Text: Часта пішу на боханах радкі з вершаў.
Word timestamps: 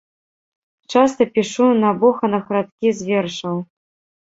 Часта 0.93 1.27
пішу 1.35 1.67
на 1.85 1.93
боханах 2.01 2.45
радкі 2.59 2.97
з 3.03 3.09
вершаў. 3.13 3.57